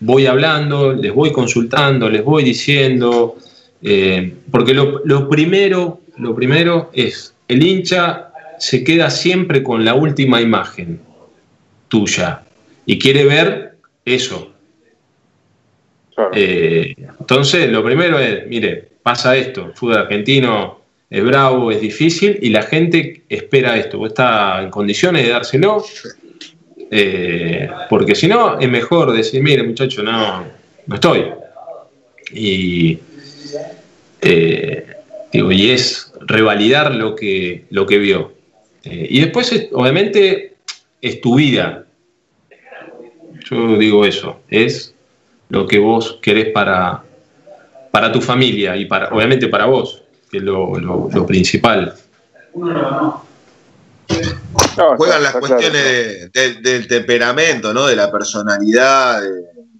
voy 0.00 0.26
hablando, 0.26 0.94
les 0.94 1.14
voy 1.14 1.30
consultando, 1.30 2.10
les 2.10 2.24
voy 2.24 2.42
diciendo, 2.42 3.36
eh, 3.80 4.34
porque 4.50 4.74
lo, 4.74 5.00
lo, 5.04 5.28
primero, 5.28 6.00
lo 6.16 6.34
primero 6.34 6.90
es, 6.92 7.36
el 7.46 7.64
hincha 7.64 8.32
se 8.58 8.82
queda 8.82 9.10
siempre 9.10 9.62
con 9.62 9.84
la 9.84 9.94
última 9.94 10.40
imagen 10.40 10.98
tuya 11.86 12.42
y 12.84 12.98
quiere 12.98 13.24
ver 13.26 13.76
eso. 14.04 14.50
Eh, 16.32 16.96
entonces, 17.20 17.70
lo 17.70 17.84
primero 17.84 18.18
es, 18.18 18.44
mire, 18.48 18.88
pasa 19.04 19.36
esto, 19.36 19.66
el 19.66 19.74
fútbol 19.74 19.98
argentino 19.98 20.80
es 21.08 21.22
bravo, 21.22 21.70
es 21.70 21.80
difícil 21.80 22.40
y 22.42 22.48
la 22.48 22.62
gente 22.62 23.22
espera 23.28 23.76
esto, 23.76 23.98
vos 23.98 24.08
está 24.08 24.60
en 24.60 24.70
condiciones 24.70 25.22
de 25.22 25.30
dárselo, 25.30 25.84
eh, 26.96 27.68
porque 27.90 28.14
si 28.14 28.28
no, 28.28 28.56
es 28.60 28.70
mejor 28.70 29.12
decir, 29.12 29.42
mire 29.42 29.64
muchacho, 29.64 30.00
no, 30.00 30.44
no 30.86 30.94
estoy. 30.94 31.24
Y, 32.32 33.00
eh, 34.20 34.86
digo, 35.32 35.50
y 35.50 35.70
es 35.72 36.12
revalidar 36.20 36.94
lo 36.94 37.16
que, 37.16 37.64
lo 37.70 37.84
que 37.84 37.98
vio. 37.98 38.34
Eh, 38.84 39.08
y 39.10 39.20
después, 39.22 39.68
obviamente, 39.72 40.54
es 41.00 41.20
tu 41.20 41.34
vida. 41.34 41.84
Yo 43.50 43.76
digo 43.76 44.04
eso, 44.04 44.42
es 44.48 44.94
lo 45.48 45.66
que 45.66 45.80
vos 45.80 46.20
querés 46.22 46.50
para, 46.50 47.02
para 47.90 48.12
tu 48.12 48.20
familia 48.20 48.76
y 48.76 48.84
para, 48.84 49.08
obviamente 49.08 49.48
para 49.48 49.66
vos, 49.66 50.04
que 50.30 50.36
es 50.36 50.44
lo, 50.44 51.26
principal. 51.26 51.92
Juegan 54.96 55.22
las 55.22 55.36
cuestiones 55.36 56.32
del 56.32 56.88
temperamento, 56.88 57.72
¿no? 57.72 57.86
de 57.86 57.96
la 57.96 58.10
personalidad, 58.10 59.22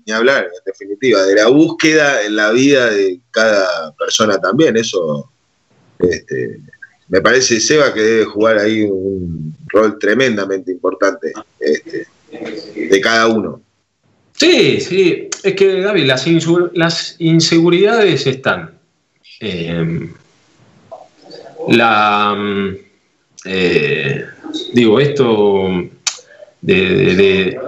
ni 0.06 0.12
hablar, 0.12 0.44
en 0.44 0.64
definitiva, 0.64 1.22
de 1.22 1.34
la 1.34 1.48
búsqueda 1.48 2.22
en 2.22 2.36
la 2.36 2.50
vida 2.50 2.90
de 2.90 3.20
cada 3.30 3.92
persona 3.92 4.38
también. 4.38 4.76
Eso 4.76 5.30
este, 5.98 6.60
me 7.08 7.20
parece, 7.20 7.60
Seba, 7.60 7.92
que 7.92 8.00
debe 8.00 8.24
jugar 8.24 8.58
ahí 8.58 8.82
un 8.82 9.54
rol 9.68 9.98
tremendamente 9.98 10.72
importante 10.72 11.32
este, 11.58 12.06
de 12.74 13.00
cada 13.00 13.28
uno. 13.28 13.60
Sí, 14.36 14.80
sí, 14.80 15.28
es 15.42 15.54
que 15.54 15.80
David, 15.80 16.06
las, 16.06 17.16
inseguridades 17.18 18.26
están. 18.26 18.78
Em, 19.40 20.12
la, 21.68 22.36
eh, 23.44 24.24
digo, 24.74 24.98
esto 24.98 25.88
de, 26.60 27.58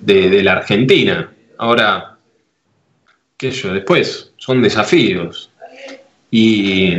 de, 0.00 0.42
la 0.42 0.52
Argentina. 0.54 1.30
Ahora, 1.58 2.16
qué 3.36 3.52
sé 3.52 3.62
yo, 3.62 3.74
después 3.74 4.32
son 4.38 4.62
desafíos. 4.62 5.50
Y 6.30 6.94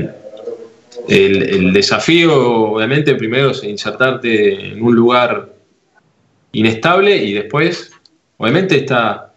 el, 1.09 1.73
desafío, 1.73 2.73
obviamente, 2.73 3.15
primero 3.15 3.51
es 3.51 3.63
insertarte 3.63 4.73
en 4.73 4.81
un 4.83 4.95
lugar 4.95 5.53
inestable 6.51 7.17
y 7.17 7.33
después, 7.33 7.91
obviamente, 8.37 8.77
está, 8.77 9.33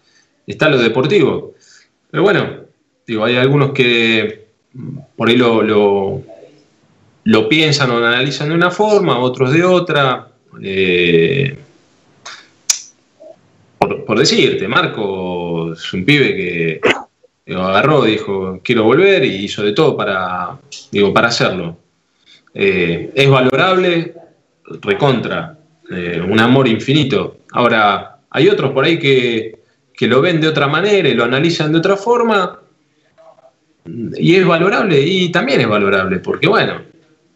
está 0.47 0.68
lo 0.68 0.78
deportivo. 0.78 1.54
Pero 2.11 2.23
bueno, 2.23 2.64
digo, 3.06 3.25
hay 3.25 3.37
algunos 3.37 3.73
que 3.73 4.47
por 5.16 5.28
ahí 5.28 5.37
lo, 5.37 5.62
lo, 5.62 6.23
piensan 7.49 7.90
o 7.90 8.00
lo 8.00 8.06
analizan 8.06 8.49
de 8.49 8.54
una 8.54 8.70
forma, 8.70 9.18
otros 9.18 9.52
de 9.52 9.62
otra. 9.62 10.28
Eh, 10.62 11.58
por 13.78 14.18
decirte, 14.18 14.66
Marco 14.66 15.73
es 15.75 15.92
un 15.92 16.04
pibe 16.04 16.35
que 16.35 16.80
lo 17.47 17.64
agarró, 17.64 18.04
dijo, 18.04 18.61
quiero 18.62 18.85
volver 18.85 19.25
y 19.25 19.44
hizo 19.44 19.62
de 19.62 19.73
todo 19.73 19.97
para, 19.97 20.58
digo, 20.90 21.12
para 21.12 21.28
hacerlo. 21.28 21.76
Eh, 22.54 23.11
es 23.14 23.28
valorable, 23.28 24.14
recontra, 24.80 25.58
eh, 25.90 26.23
un 26.26 26.40
amor 26.40 26.66
infinito. 26.66 27.40
Ahora, 27.52 28.20
hay 28.30 28.49
otros 28.49 28.73
por 28.73 28.85
ahí 28.85 28.99
que, 28.99 29.58
que 29.92 30.06
lo 30.06 30.23
ven 30.23 30.40
de 30.40 30.49
otra 30.49 30.66
manera 30.66 31.08
y 31.08 31.14
lo 31.14 31.25
analizan 31.25 31.73
de 31.73 31.78
otra 31.78 31.97
forma 31.97 32.61
y 34.16 34.37
es 34.37 34.47
valorable 34.47 35.00
y 35.00 35.30
también 35.30 35.61
es 35.61 35.68
valorable, 35.68 36.18
porque 36.18 36.49
bueno, 36.49 36.82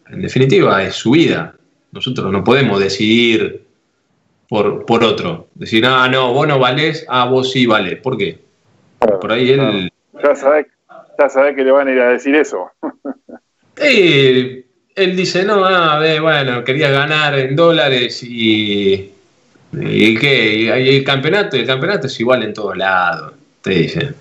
en 0.09 0.21
definitiva 0.21 0.83
es 0.83 0.95
su 0.95 1.11
vida. 1.11 1.55
Nosotros 1.91 2.31
no 2.31 2.43
podemos 2.43 2.79
decidir 2.79 3.63
por, 4.49 4.85
por 4.85 5.03
otro. 5.03 5.47
Decir, 5.55 5.85
ah, 5.85 6.07
no, 6.07 6.33
vos 6.33 6.47
no 6.47 6.59
valés, 6.59 7.05
ah, 7.09 7.25
vos 7.25 7.51
sí 7.51 7.65
valés. 7.65 7.99
¿Por 7.99 8.17
qué? 8.17 8.39
Por 8.99 9.31
ahí 9.31 9.51
él... 9.51 9.91
Ya 10.23 10.35
sabés, 10.35 10.67
ya 11.17 11.55
que 11.55 11.63
le 11.63 11.71
van 11.71 11.87
a 11.87 11.91
ir 11.91 11.99
a 11.99 12.09
decir 12.09 12.35
eso. 12.35 12.71
él 13.75 14.65
dice, 15.15 15.43
no, 15.43 15.65
ah, 15.65 16.01
bueno, 16.21 16.63
quería 16.63 16.89
ganar 16.89 17.37
en 17.37 17.55
dólares 17.55 18.23
y... 18.23 19.09
¿Y 19.75 20.15
qué? 20.19 20.55
Y 20.55 20.97
el 20.97 21.03
campeonato, 21.03 21.57
el 21.57 21.65
campeonato 21.65 22.05
es 22.05 22.19
igual 22.19 22.43
en 22.43 22.53
todos 22.53 22.77
lados, 22.77 23.33
te 23.63 23.71
dicen 23.71 24.15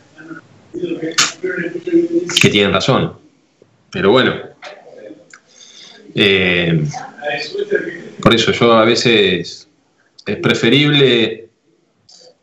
que 2.40 2.48
tienen 2.48 2.72
razón. 2.72 3.12
Pero 3.90 4.10
bueno, 4.10 4.34
eh, 6.14 6.84
por 8.20 8.34
eso 8.34 8.52
yo 8.52 8.72
a 8.72 8.84
veces 8.84 9.68
es 10.26 10.36
preferible 10.36 11.48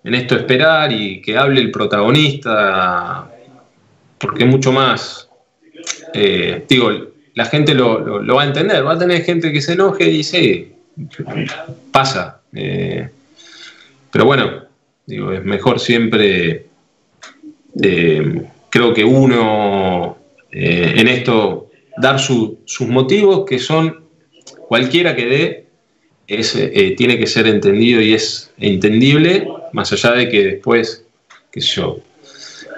en 0.04 0.16
esto 0.16 0.36
esperar 0.36 0.92
y 0.92 1.22
que 1.22 1.38
hable 1.38 1.62
el 1.62 1.72
protagonista, 1.72 3.30
porque 4.18 4.46
mucho 4.46 4.72
más, 4.72 5.30
eh, 6.14 6.66
digo, 6.68 6.92
la 7.36 7.46
gente 7.46 7.74
lo, 7.74 8.26
va 8.36 8.44
a 8.44 8.46
entender, 8.46 8.86
va 8.86 8.94
a 8.94 9.00
tener 9.00 9.24
gente 9.24 9.52
que 9.52 9.62
se 9.62 9.74
enoje 9.74 10.06
y 10.06 10.18
dice, 10.18 10.72
pasa. 11.92 12.42
Eh, 12.54 13.08
pero 14.12 14.26
bueno, 14.26 14.64
digo, 15.06 15.32
es 15.32 15.44
mejor 15.44 15.80
siempre 15.80 16.66
creo 18.70 18.94
que 18.94 19.04
uno 19.06 20.18
en 20.52 21.08
esto 21.08 21.69
dar 21.98 22.20
sus 22.20 22.82
motivos, 22.82 23.46
que 23.46 23.60
son 23.60 24.04
cualquiera 24.68 25.16
que 25.16 25.26
dé, 25.26 25.66
eh, 26.28 26.94
tiene 26.96 27.18
que 27.18 27.26
ser 27.26 27.48
entendido 27.48 28.02
y 28.02 28.14
es 28.14 28.52
entendible, 28.60 29.48
más 29.74 29.92
allá 29.92 30.12
de 30.12 30.30
que 30.30 30.44
después, 30.44 31.04
qué 31.52 31.60
sé 31.60 31.78
yo, 31.78 32.00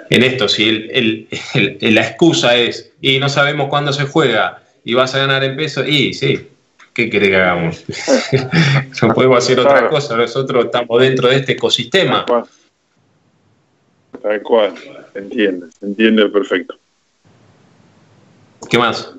en 0.08 0.22
esto, 0.22 0.48
si 0.48 1.26
la 1.80 2.00
excusa 2.00 2.56
es, 2.56 2.92
y 3.00 3.18
no 3.18 3.28
sabemos 3.28 3.68
cuándo 3.68 3.92
se 3.92 4.04
juega, 4.04 4.62
y 4.84 4.94
vas 4.94 5.14
a 5.14 5.18
ganar 5.18 5.44
en 5.44 5.56
peso, 5.56 5.84
y 5.86 6.14
sí, 6.14 6.48
¿qué 6.94 7.10
querés 7.10 7.28
que 7.28 7.36
hagamos? 7.36 7.84
no 9.02 9.14
podemos 9.14 9.38
hacer 9.38 9.60
otra 9.60 9.88
cosa, 9.88 10.16
nosotros 10.16 10.66
estamos 10.66 11.00
dentro 11.00 11.28
de 11.28 11.36
este 11.36 11.52
ecosistema. 11.52 12.24
Tal 14.22 14.42
cual, 14.42 14.74
se 15.12 15.18
entiende, 15.18 15.66
se 15.78 15.86
entiende 15.86 16.28
perfecto. 16.28 16.78
¿Qué 18.72 18.78
más? 18.78 19.14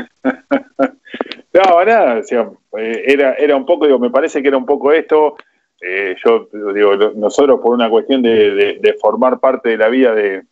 no, 1.54 1.86
nada, 1.86 2.20
eh, 2.20 3.04
era, 3.06 3.36
era 3.36 3.56
un 3.56 3.64
poco, 3.64 3.86
digo, 3.86 4.00
me 4.00 4.10
parece 4.10 4.42
que 4.42 4.48
era 4.48 4.58
un 4.58 4.66
poco 4.66 4.92
esto. 4.92 5.36
Eh, 5.80 6.16
yo 6.26 6.50
digo, 6.74 6.96
nosotros 7.16 7.60
por 7.62 7.76
una 7.76 7.92
cuestión 7.92 8.24
de, 8.24 8.98
formar 9.00 9.40
parte 9.40 9.70
de 9.70 9.78
la 9.78 9.90
vida 9.90 10.16
de, 10.16 10.46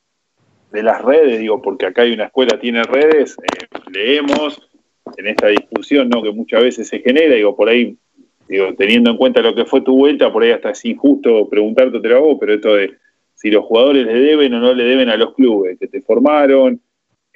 las 0.72 1.02
redes, 1.02 1.40
digo, 1.40 1.60
porque 1.60 1.88
acá 1.88 2.04
hay 2.04 2.14
una 2.14 2.26
escuela, 2.26 2.60
tiene 2.60 2.84
redes, 2.84 3.36
eh, 3.40 3.66
leemos 3.92 4.70
en 5.18 5.26
esta 5.26 5.48
discusión 5.48 6.08
¿no? 6.08 6.22
que 6.22 6.32
muchas 6.32 6.62
veces 6.62 6.88
se 6.88 7.00
genera, 7.00 7.34
digo, 7.34 7.56
por 7.56 7.68
ahí 7.68 7.98
digo, 8.48 8.76
teniendo 8.78 9.10
en 9.10 9.18
cuenta 9.18 9.42
lo 9.42 9.56
que 9.56 9.66
fue 9.66 9.82
tu 9.82 9.96
vuelta, 9.98 10.32
por 10.32 10.44
ahí 10.44 10.52
hasta 10.52 10.70
es 10.70 10.86
injusto 10.86 11.50
preguntarte 11.50 11.98
otra 11.98 12.20
vos, 12.20 12.38
pero 12.40 12.54
esto 12.54 12.76
de 12.76 12.96
si 13.34 13.50
los 13.50 13.66
jugadores 13.66 14.06
le 14.06 14.14
deben 14.14 14.54
o 14.54 14.60
no 14.60 14.72
le 14.72 14.84
deben 14.84 15.10
a 15.10 15.18
los 15.18 15.34
clubes, 15.34 15.80
que 15.80 15.88
te 15.88 16.02
formaron, 16.02 16.80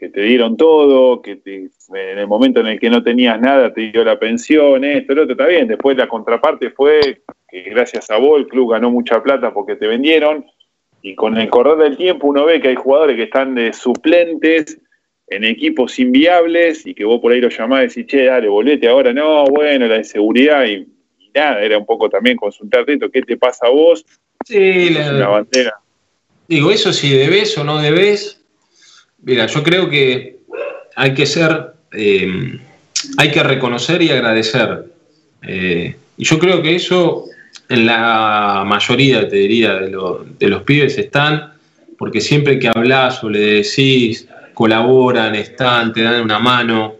que 0.03 0.09
te 0.09 0.21
dieron 0.21 0.57
todo, 0.57 1.21
que 1.21 1.39
en 1.45 2.17
el 2.17 2.27
momento 2.27 2.59
en 2.59 2.67
el 2.67 2.77
que 2.77 2.89
no 2.89 3.01
tenías 3.01 3.39
nada 3.39 3.73
te 3.73 3.89
dio 3.89 4.03
la 4.03 4.19
pensión, 4.19 4.83
esto, 4.83 5.15
lo 5.15 5.21
otro, 5.21 5.31
está 5.31 5.47
bien. 5.47 5.65
Después 5.65 5.95
la 5.95 6.09
contraparte 6.09 6.71
fue 6.71 7.21
que 7.47 7.61
gracias 7.69 8.11
a 8.11 8.17
vos 8.17 8.37
el 8.37 8.47
club 8.49 8.73
ganó 8.73 8.91
mucha 8.91 9.23
plata 9.23 9.53
porque 9.53 9.77
te 9.77 9.87
vendieron, 9.87 10.45
y 11.01 11.15
con 11.15 11.37
el 11.37 11.49
correr 11.49 11.77
del 11.77 11.95
tiempo 11.95 12.27
uno 12.27 12.43
ve 12.43 12.59
que 12.59 12.67
hay 12.67 12.75
jugadores 12.75 13.15
que 13.15 13.23
están 13.23 13.55
de 13.55 13.71
suplentes 13.71 14.77
en 15.27 15.45
equipos 15.45 15.97
inviables 15.97 16.85
y 16.85 16.93
que 16.93 17.05
vos 17.05 17.21
por 17.21 17.31
ahí 17.31 17.39
lo 17.39 17.47
llamás 17.47 17.83
y 17.83 17.87
decís, 17.87 18.07
che, 18.07 18.25
dale, 18.25 18.49
volvete 18.49 18.89
ahora, 18.89 19.13
no, 19.13 19.45
bueno, 19.45 19.87
la 19.87 19.99
inseguridad 19.99 20.65
y 20.65 20.85
nada, 21.33 21.61
era 21.61 21.77
un 21.77 21.85
poco 21.85 22.09
también 22.09 22.35
consultarte 22.35 22.91
esto, 22.91 23.09
¿qué 23.09 23.21
te 23.21 23.37
pasa 23.37 23.67
a 23.67 23.69
vos? 23.69 24.05
Sí, 24.45 24.89
la, 24.89 25.29
bandera. 25.29 25.75
Digo, 26.49 26.71
eso 26.71 26.91
si 26.91 27.15
debes 27.15 27.57
o 27.57 27.63
no 27.63 27.77
debes, 27.79 28.42
mira, 29.23 29.47
yo 29.47 29.63
creo 29.63 29.89
que 29.89 30.37
hay 30.95 31.13
que 31.13 31.25
ser, 31.25 31.73
eh, 31.91 32.59
hay 33.17 33.31
que 33.31 33.43
reconocer 33.43 34.01
y 34.01 34.09
agradecer. 34.09 34.85
Eh, 35.41 35.95
y 36.17 36.23
yo 36.23 36.39
creo 36.39 36.61
que 36.61 36.75
eso 36.75 37.25
en 37.69 37.85
la 37.85 38.63
mayoría, 38.65 39.27
te 39.27 39.37
diría, 39.37 39.75
de, 39.75 39.97
de 40.39 40.47
los 40.47 40.63
pibes 40.63 40.97
están, 40.97 41.53
porque 41.97 42.21
siempre 42.21 42.59
que 42.59 42.67
hablas 42.67 43.23
o 43.23 43.29
le 43.29 43.39
decís, 43.39 44.27
colaboran, 44.53 45.35
están, 45.35 45.93
te 45.93 46.03
dan 46.03 46.21
una 46.21 46.39
mano. 46.39 46.95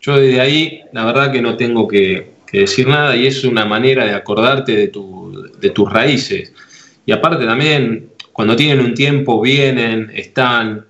Yo 0.00 0.18
desde 0.18 0.40
ahí, 0.40 0.80
la 0.92 1.04
verdad 1.04 1.32
que 1.32 1.40
no 1.40 1.56
tengo 1.56 1.88
que, 1.88 2.32
que 2.46 2.60
decir 2.60 2.88
nada 2.88 3.16
y 3.16 3.26
es 3.26 3.44
una 3.44 3.64
manera 3.64 4.04
de 4.04 4.14
acordarte 4.14 4.76
de, 4.76 4.88
tu, 4.88 5.50
de 5.58 5.70
tus 5.70 5.90
raíces. 5.90 6.52
Y 7.04 7.12
aparte 7.12 7.44
también, 7.44 8.10
cuando 8.32 8.56
tienen 8.56 8.80
un 8.80 8.94
tiempo, 8.94 9.40
vienen, 9.40 10.10
están, 10.14 10.86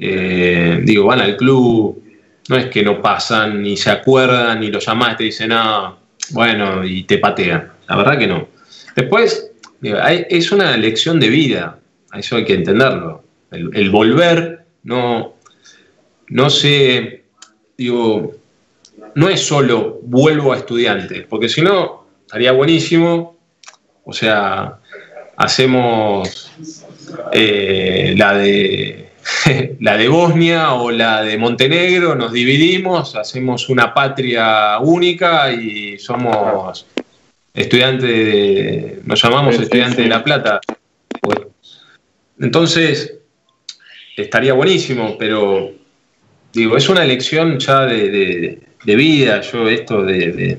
eh, 0.00 0.80
digo, 0.82 1.06
van 1.06 1.20
al 1.20 1.36
club, 1.36 2.02
no 2.48 2.56
es 2.56 2.66
que 2.66 2.82
no 2.82 3.00
pasan, 3.00 3.62
ni 3.62 3.76
se 3.76 3.90
acuerdan, 3.90 4.60
ni 4.60 4.70
lo 4.70 4.80
llamás, 4.80 5.16
te 5.16 5.24
dicen, 5.24 5.50
no, 5.50 5.98
bueno, 6.30 6.84
y 6.84 7.04
te 7.04 7.18
patean. 7.18 7.70
La 7.88 7.96
verdad 7.96 8.18
que 8.18 8.26
no. 8.26 8.48
Después, 8.96 9.52
es 9.82 10.52
una 10.52 10.76
lección 10.76 11.20
de 11.20 11.28
vida, 11.28 11.78
eso 12.14 12.36
hay 12.36 12.44
que 12.44 12.54
entenderlo. 12.54 13.24
El, 13.50 13.90
volver 13.90 14.64
no, 14.84 15.34
no 16.28 16.50
se, 16.50 17.24
digo, 17.76 18.34
no 19.14 19.28
es 19.28 19.40
solo 19.40 20.00
vuelvo 20.02 20.52
a 20.52 20.56
estudiantes, 20.56 21.26
porque 21.28 21.48
si 21.48 21.62
no, 21.62 22.06
estaría 22.26 22.52
buenísimo. 22.52 23.38
O 24.04 24.12
sea, 24.12 24.78
hacemos 25.36 26.50
eh, 27.32 28.14
la, 28.16 28.34
de, 28.34 29.09
la 29.80 29.96
de 29.96 30.08
Bosnia 30.08 30.74
o 30.74 30.90
la 30.90 31.22
de 31.22 31.38
Montenegro, 31.38 32.14
nos 32.14 32.32
dividimos, 32.32 33.16
hacemos 33.16 33.68
una 33.68 33.92
patria 33.92 34.78
única 34.80 35.52
y 35.52 35.98
somos 35.98 36.86
estudiantes, 37.54 38.08
de, 38.08 39.00
nos 39.04 39.22
llamamos 39.22 39.58
estudiantes 39.58 39.98
de 39.98 40.08
La 40.08 40.22
Plata. 40.22 40.60
entonces, 42.38 43.14
estaría 44.16 44.52
buenísimo, 44.52 45.16
pero 45.18 45.70
digo, 46.52 46.76
es 46.76 46.88
una 46.88 47.04
elección 47.04 47.58
ya 47.58 47.86
de 47.86 48.70
de 48.84 48.96
vida, 48.96 49.40
yo 49.40 49.68
esto 49.68 50.02
de, 50.04 50.58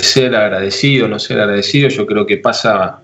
ser 0.00 0.34
agradecido, 0.34 1.08
no 1.08 1.18
ser 1.18 1.40
agradecido, 1.40 1.88
yo 1.88 2.06
creo 2.06 2.26
que 2.26 2.36
pasa 2.36 3.00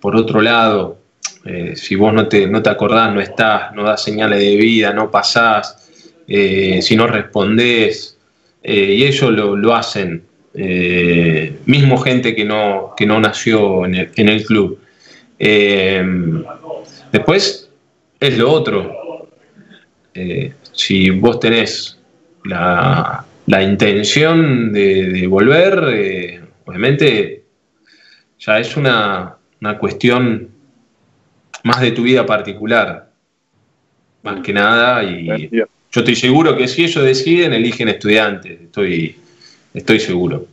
por 0.00 0.14
otro 0.16 0.40
lado. 0.40 0.98
Eh, 1.44 1.74
si 1.76 1.94
vos 1.96 2.12
no 2.14 2.28
te, 2.28 2.46
no 2.46 2.62
te 2.62 2.70
acordás, 2.70 3.12
no 3.12 3.20
estás, 3.20 3.72
no 3.74 3.82
das 3.82 4.02
señales 4.02 4.38
de 4.38 4.56
vida, 4.56 4.92
no 4.92 5.10
pasás, 5.10 5.90
eh, 6.28 6.80
si 6.82 6.94
no 6.96 7.06
respondés, 7.06 8.16
eh, 8.62 8.94
y 8.98 9.04
ellos 9.04 9.32
lo, 9.32 9.74
hacen, 9.74 10.24
mismo 11.66 11.98
gente 11.98 12.36
que 12.36 12.44
no, 12.44 12.92
que 12.96 13.06
no 13.06 13.18
nació 13.18 13.86
en 13.86 13.94
el, 13.94 14.10
en 14.16 14.28
el 14.28 14.44
club. 14.44 14.78
después 17.10 17.68
es 18.20 18.38
lo 18.38 18.50
otro. 18.52 19.28
si 20.72 21.10
vos 21.10 21.40
tenés 21.40 21.98
la, 22.44 23.24
la 23.46 23.62
intención 23.62 24.72
de, 24.72 25.26
volver, 25.26 25.84
eh, 25.92 26.40
obviamente, 26.64 27.44
ya 28.38 28.58
es 28.58 28.76
una, 28.76 29.36
cuestión 29.78 30.48
más 31.62 31.80
de 31.80 31.92
tu 31.92 32.02
vida 32.02 32.24
particular, 32.26 33.10
más 34.22 34.40
que 34.40 34.52
nada, 34.52 35.02
y 35.04 35.50
yo 35.50 36.00
estoy 36.00 36.16
seguro 36.16 36.56
que 36.56 36.68
si 36.68 36.84
ellos 36.84 37.04
deciden, 37.04 37.52
eligen 37.52 37.88
estudiantes, 37.88 38.60
estoy, 38.60 39.16
estoy 39.74 40.00
seguro. 40.00 40.46